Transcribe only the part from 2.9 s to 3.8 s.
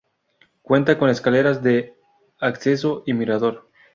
y mirador.